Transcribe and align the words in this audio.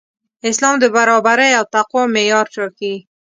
اسلام 0.49 0.75
د 0.79 0.85
برابرۍ 0.95 1.51
او 1.59 1.65
تقوی 1.73 2.03
معیار 2.13 2.45
ټاکي. 2.53 2.93